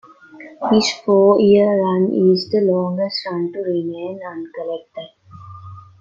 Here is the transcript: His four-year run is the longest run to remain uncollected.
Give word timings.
His 0.71 0.91
four-year 1.05 1.79
run 1.79 2.11
is 2.11 2.49
the 2.49 2.61
longest 2.61 3.23
run 3.27 3.51
to 3.53 3.59
remain 3.59 4.19
uncollected. 4.27 5.11